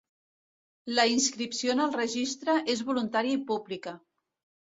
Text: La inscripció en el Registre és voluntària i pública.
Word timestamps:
La 0.99 1.03
inscripció 1.15 1.75
en 1.75 1.83
el 1.83 1.93
Registre 1.97 2.55
és 2.75 2.83
voluntària 2.87 3.39
i 3.41 3.45
pública. 3.53 3.93